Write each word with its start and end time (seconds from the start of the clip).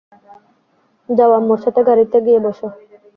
যাও, 1.09 1.31
আম্মুর 1.37 1.59
সাথে 1.63 1.81
গাড়িতে 1.87 2.17
গিয়ে 2.25 2.39
বসো। 2.45 2.67